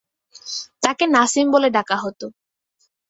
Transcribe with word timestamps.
তাঁকে 0.83 1.05
নাসিম 1.07 1.45
বলে 1.51 1.67
ডাকা 1.69 1.95
হত। 1.95 2.21